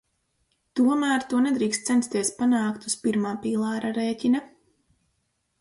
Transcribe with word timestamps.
Tomēr 0.79 1.25
to 1.33 1.41
nedrīkst 1.47 1.91
censties 1.91 2.33
panākt 2.39 2.89
uz 2.91 2.97
pirmā 3.05 3.37
pīlāra 3.45 3.93
rēķina. 3.99 4.43